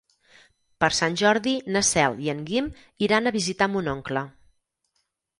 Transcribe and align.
Per 0.83 0.87
Sant 0.99 1.17
Jordi 1.21 1.51
na 1.75 1.83
Cel 1.89 2.17
i 2.27 2.31
en 2.33 2.41
Guim 2.47 2.69
iran 3.09 3.27
a 3.27 3.33
visitar 3.35 3.67
mon 3.75 3.91
oncle. 3.93 4.25